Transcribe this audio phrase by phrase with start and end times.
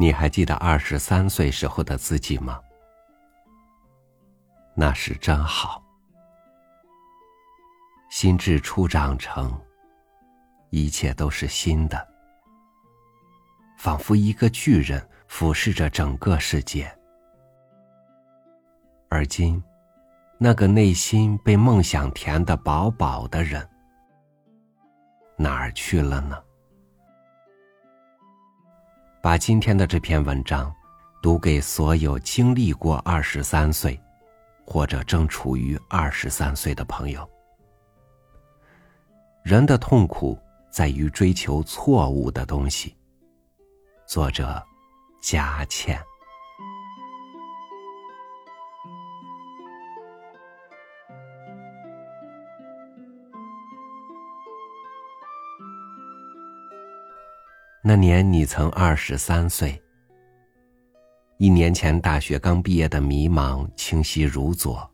[0.00, 2.60] 你还记得二十三岁时候的自己吗？
[4.74, 5.82] 那是真好，
[8.08, 9.60] 心智初长成，
[10.70, 12.06] 一切都是新的，
[13.76, 16.88] 仿佛一个巨人俯视着整个世界。
[19.08, 19.60] 而今，
[20.38, 23.68] 那个内心被梦想填得饱饱的人，
[25.36, 26.40] 哪儿去了呢？
[29.28, 30.74] 把今天的这篇文章
[31.20, 34.00] 读给所有经历过二十三岁，
[34.64, 37.28] 或者正处于二十三岁的朋友。
[39.44, 40.40] 人的痛苦
[40.72, 42.96] 在于追求错误的东西。
[44.06, 44.64] 作者：
[45.20, 46.02] 佳倩。
[57.88, 59.82] 那年你曾二十三岁。
[61.38, 64.86] 一年前大学刚毕业的迷茫清晰如昨。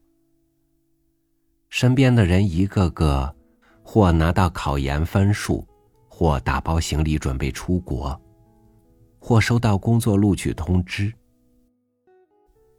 [1.70, 3.34] 身边的人一个个，
[3.82, 5.66] 或拿到考研分数，
[6.08, 8.16] 或打包行李准备出国，
[9.18, 11.12] 或收到工作录取通知。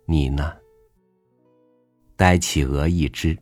[0.08, 0.54] 你呢？
[2.16, 3.38] 呆企鹅一只，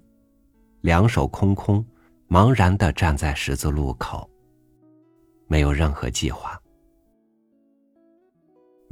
[0.82, 1.86] 两手空空，
[2.28, 4.28] 茫然的站在十字路口，
[5.46, 6.60] 没有任何计划。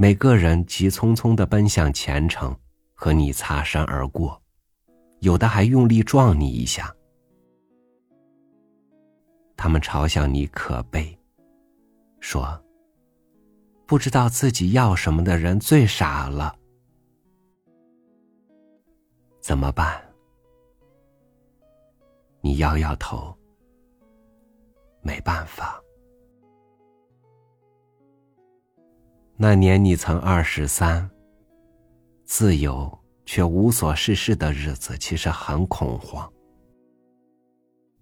[0.02, 2.58] 每个人急匆匆的奔向前程，
[2.96, 4.42] 和你擦身而过，
[5.20, 6.92] 有的还用力撞你一下。
[9.56, 11.16] 他们嘲笑你可悲，
[12.20, 12.60] 说
[13.86, 16.56] ：“不知道自己要什么的人最傻了。”
[19.40, 20.04] 怎么办？
[22.42, 23.38] 你摇摇头，
[25.04, 25.80] 没办法。
[29.44, 31.10] 那年你曾二十三，
[32.26, 36.32] 自由却无所事事的日子，其实很恐慌。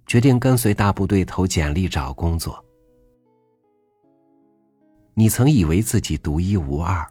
[0.05, 2.61] 决定跟随大部队投简历找工作。
[5.13, 7.09] 你曾以为自己独一无二，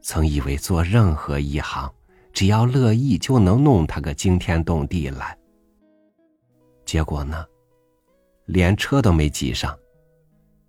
[0.00, 1.88] 曾以为做任何一行，
[2.32, 5.38] 只要乐意就能弄他个惊天动地来。
[6.84, 7.46] 结果呢，
[8.46, 9.78] 连车都没挤上，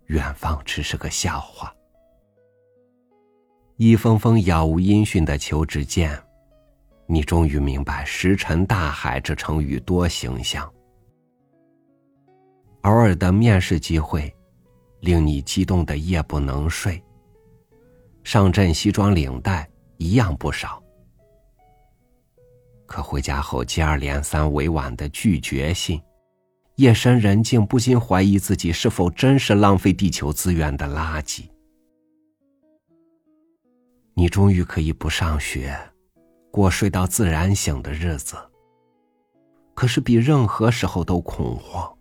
[0.06, 1.74] 远方只是个笑话。
[3.78, 6.16] 一封封杳无音讯的求职件，
[7.07, 10.72] 你终于明白“石沉大海”这成语多形象。
[12.81, 14.31] 偶尔的面试机会，
[15.00, 17.01] 令你激动的夜不能睡。
[18.23, 19.67] 上阵西装领带
[19.97, 20.81] 一样不少，
[22.85, 26.00] 可回家后接二连三委婉的拒绝信，
[26.75, 31.50] 夜深人静不禁怀疑自己是否真是浪费地球资源的垃圾。
[34.16, 35.75] 你终于可以不上学，
[36.51, 38.35] 过睡到自然醒的日子。
[39.74, 41.97] 可是比任何时候都恐慌，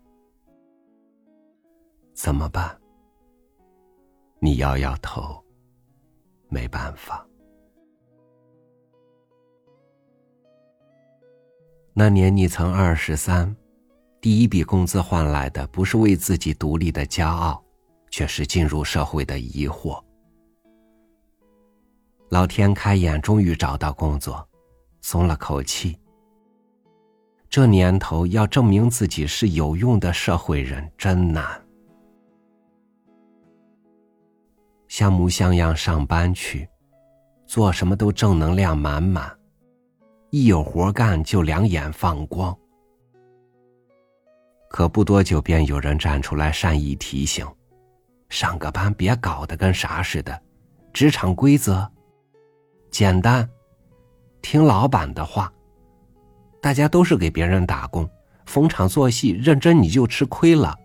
[2.13, 2.79] 怎么办？
[4.39, 5.43] 你摇摇头，
[6.49, 7.25] 没办法。
[11.93, 13.55] 那年你曾二十三，
[14.21, 17.63] 第一笔工资换来的不是为自己独立的骄傲，
[18.11, 19.99] 却是进入社会的疑惑。
[22.33, 24.43] 老天开眼，终于找到工作，
[25.01, 25.95] 松了口气。
[27.47, 31.45] 这年头要证明自己是有用的社会人真难。
[34.87, 36.67] 像模像样上班去，
[37.45, 39.31] 做什么都正能量满满，
[40.31, 42.57] 一有活干就两眼放光。
[44.71, 47.45] 可不多久，便有人站出来善意提醒：
[48.29, 50.41] 上个班别搞得跟啥似的，
[50.93, 51.87] 职场规则。
[52.93, 53.49] 简单，
[54.39, 55.51] 听老板的话。
[56.61, 58.07] 大家都是给别人打工，
[58.45, 60.77] 逢场作戏，认真你就吃亏了。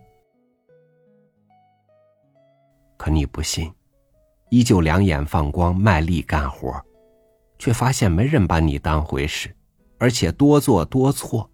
[2.97, 3.71] 可你不信，
[4.49, 6.83] 依旧两眼放光，卖力干活，
[7.59, 9.55] 却发现没人把你当回事，
[9.99, 11.47] 而且多做多错。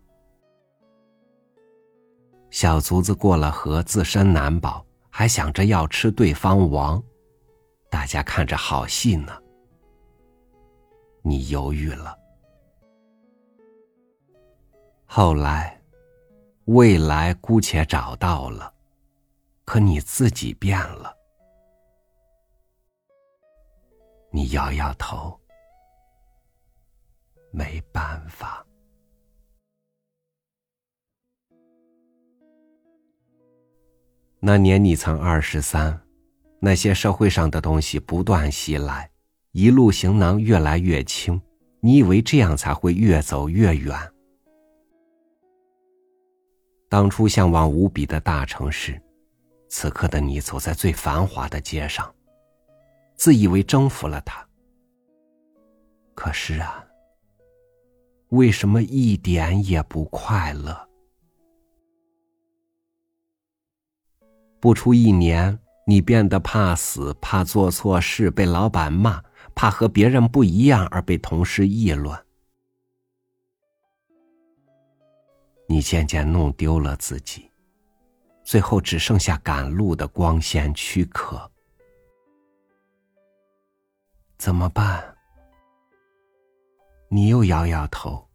[2.50, 7.04] 小卒子过了河，自身难保，还想着要吃对方王，
[7.90, 9.34] 大家看着好戏呢。
[11.28, 12.16] 你犹豫了，
[15.08, 15.82] 后来，
[16.66, 18.72] 未来姑且找到了，
[19.66, 21.18] 可你自己变了。
[24.30, 25.36] 你摇摇头，
[27.50, 28.64] 没办法。
[34.40, 36.00] 那年你曾二十三，
[36.60, 39.10] 那些社会上的东西不断袭来，
[39.58, 41.42] 一路行囊越来越轻。
[41.80, 43.98] 你以为这样才会越走越远？
[46.90, 49.02] 当初向往无比的大城市，
[49.70, 52.14] 此刻的你走在最繁华的街上，
[53.16, 54.46] 自以为征服了它。
[56.14, 56.86] 可是啊，
[58.32, 60.90] 为什么一点也不快乐？
[64.60, 69.24] 不出一年，你变得怕死，怕做错事被老板骂。
[69.56, 72.16] 怕和别人不一样而被同事议论，
[75.68, 77.50] 你渐渐弄丢了自己，
[78.44, 81.50] 最后只剩下赶路的光鲜躯壳。
[84.38, 85.16] 怎么办？
[87.08, 88.28] 你又摇摇头。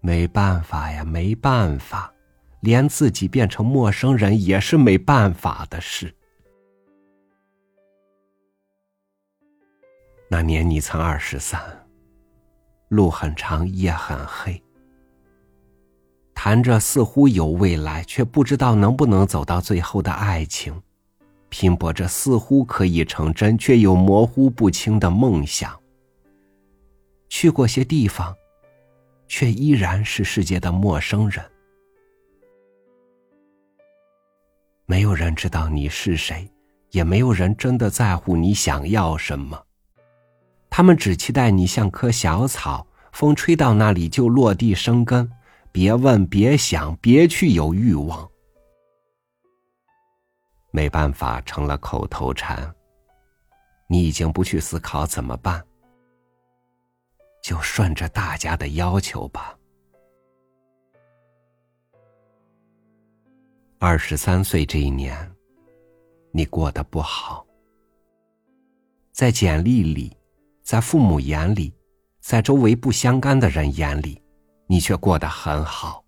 [0.00, 2.12] 没办法呀，没办法，
[2.60, 6.14] 连自己变成陌生人也是没办法的事。
[10.34, 11.62] 那年你曾二十三，
[12.88, 14.60] 路很长，夜很黑，
[16.34, 20.74] 谈着似乎有未来，却不知道能不能走到最后的爱情，
[21.50, 25.72] 拼搏着似乎可以成真，却又模糊不清的梦想。
[27.28, 28.34] 去过些地方，
[29.28, 31.44] 却依然是世界的陌生人，
[34.84, 36.50] 没有人知道你是谁，
[36.90, 39.63] 也没有人真的在乎你想要什么。
[40.76, 45.30] 他们只期待你像棵小草，风吹到那里就落地生根。
[45.70, 48.28] 别问，别想，别去有欲望。
[50.72, 52.74] 没办法，成了口头禅。
[53.86, 55.64] 你已经不去思考怎么办，
[57.40, 59.56] 就顺着大家的要求吧。
[63.78, 65.16] 二十三岁这一年，
[66.32, 67.46] 你过得不好，
[69.12, 70.13] 在简历里。
[70.64, 71.74] 在父母眼里，
[72.20, 74.22] 在周围不相干的人眼里，
[74.66, 76.02] 你却过得很好。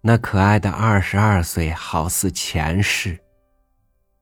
[0.00, 3.16] 那可爱的二十二岁，好似前世，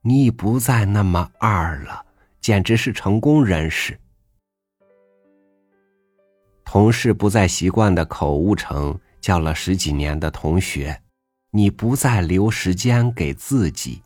[0.01, 2.05] 你已不再那么二了，
[2.39, 3.99] 简直是成功人士。
[6.63, 11.01] 同事不再习惯的口误成叫了十几年的同学，
[11.49, 14.03] 你不再留时间给自己，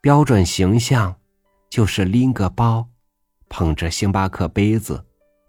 [0.00, 1.14] 标准形象。
[1.72, 2.86] 就是拎个包，
[3.48, 5.02] 捧着星巴克杯子，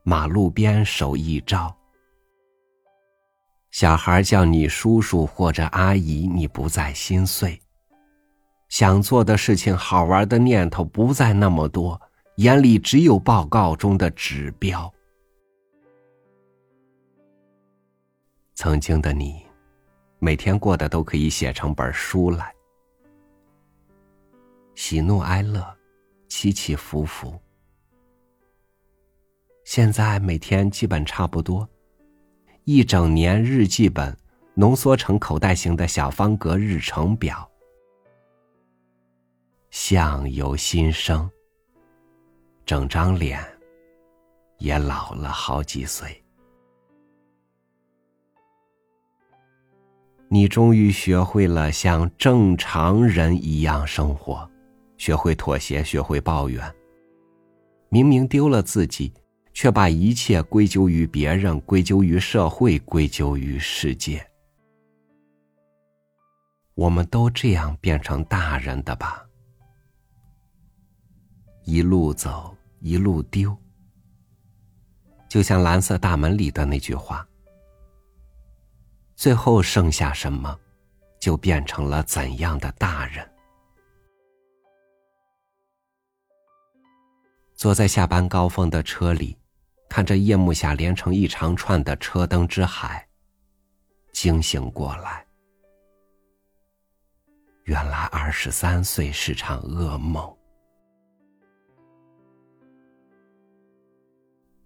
[0.04, 1.76] 马路边手一招。
[3.72, 7.62] 小孩叫你叔叔或者阿姨，你不再心碎。
[8.70, 12.02] 想做的事情、好玩的念头不再那么多，
[12.38, 14.90] 眼里只有报告中的指标。
[18.56, 19.46] 曾经的你，
[20.20, 22.56] 每天过的都可以写成本书来，
[24.74, 25.62] 喜怒哀乐。
[26.36, 27.40] 起起伏伏，
[29.66, 31.70] 现在每天基本差不多，
[32.64, 34.18] 一整年日记本
[34.56, 37.48] 浓缩成口袋型的小方格日程表，
[39.70, 41.30] 相由心生，
[42.66, 43.40] 整张脸
[44.58, 46.20] 也老了好几岁。
[50.30, 54.50] 你终于学会了像正常人一样生活。
[55.04, 56.76] 学会妥协，学会抱怨。
[57.90, 59.14] 明明丢了自己，
[59.52, 64.26] 却把一切归咎于别人，归咎于社会，归咎于世界。
[66.74, 69.26] 我们都这样变成大人的吧？
[71.66, 73.54] 一路走，一路丢。
[75.28, 77.28] 就像蓝色大门里的那句话
[79.18, 80.58] ：“最后剩下什么，
[81.20, 83.30] 就变成了怎样的大人。”
[87.64, 89.38] 坐在下班高峰的车里，
[89.88, 93.08] 看着夜幕下连成一长串的车灯之海，
[94.12, 95.26] 惊醒过来。
[97.64, 100.30] 原来二十三岁是场噩梦。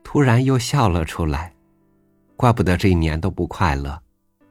[0.03, 1.53] 突然又笑了出来，
[2.35, 4.01] 怪不得这一年都不快乐。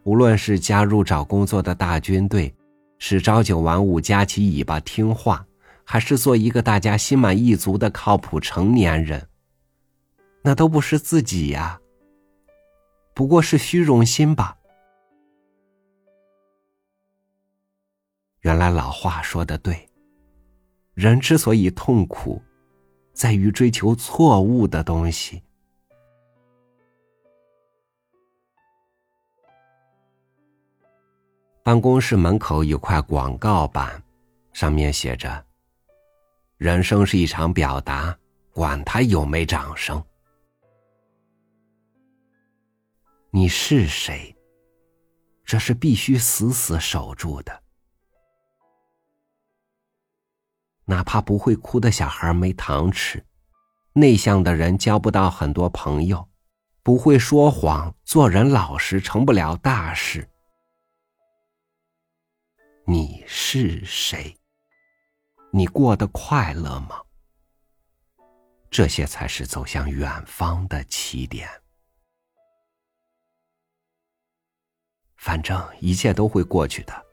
[0.04, 2.54] 无论是加入找工作的大军队，
[2.98, 5.44] 是朝九晚五夹起尾巴听话。
[5.88, 9.28] 还是做一个大家心满意足的靠谱成年人，
[10.42, 11.80] 那都不是自己呀。
[13.14, 14.58] 不过是虚荣心吧。
[18.40, 19.88] 原来老话说的对，
[20.94, 22.42] 人之所以痛苦，
[23.12, 25.40] 在于追求错误的东西。
[31.62, 34.02] 办公室门口有块广告板，
[34.52, 35.44] 上面写着
[36.56, 38.16] ：“人生是一场表达，
[38.52, 40.02] 管他有没掌声。”
[43.30, 44.34] 你是谁？
[45.44, 47.62] 这是必须死死守住的。
[50.86, 53.24] 哪怕不会哭的小孩没糖吃，
[53.92, 56.26] 内向的人交不到很多朋友，
[56.82, 60.26] 不会说谎，做人老实，成不了大事。
[62.86, 64.35] 你是谁？
[65.50, 67.00] 你过得快乐吗？
[68.70, 71.48] 这些才是走向远方的起点。
[75.16, 77.06] 反正一切都会过去的，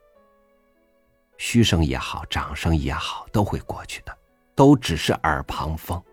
[1.38, 4.18] 嘘声也好，掌声也好，都会过去的，
[4.56, 6.04] 都只是耳旁风。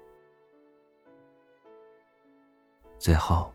[2.98, 3.52] 最后，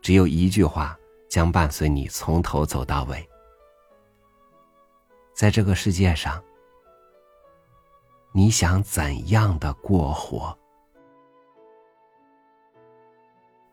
[0.00, 0.96] 只有一句话
[1.28, 3.28] 将伴随你从头走到尾。
[5.34, 6.42] 在这个世界上，
[8.36, 10.54] 你想怎样的过活？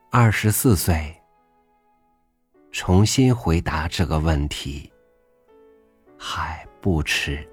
[0.10, 1.14] 二十四岁，
[2.72, 4.90] 重新回答这个问题
[6.18, 7.46] 还不迟。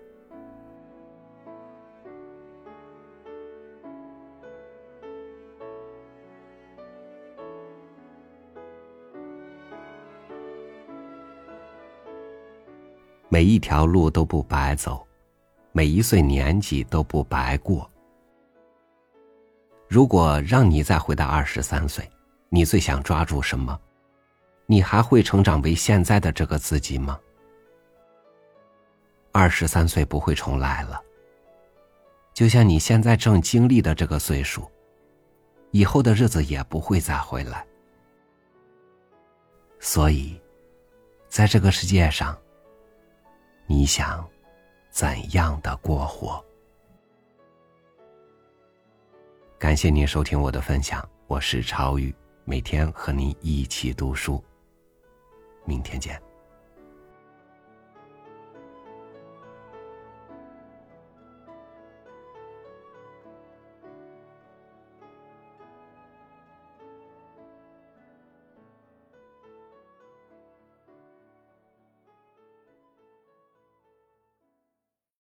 [13.29, 15.05] 每一条路都不白走，
[15.73, 17.89] 每一岁年纪都不白过。
[19.89, 22.09] 如果让你再回到二十三岁，
[22.49, 23.79] 你最想抓住什么？
[24.67, 27.19] 你还会成长为现在的这个自己吗？
[29.33, 31.01] 二十三岁不会重来了，
[32.35, 34.71] 就像你现在正经历的这个岁数，
[35.71, 37.67] 以后的日子也不会再回来。
[39.79, 40.41] 所以，
[41.29, 42.37] 在这个世界上。
[43.67, 44.29] 你想
[44.91, 46.45] 怎样的过活？
[49.59, 54.43] 感谢您收听我的分享，我是超宇，每天和您一起读书。
[55.65, 56.21] 明天见。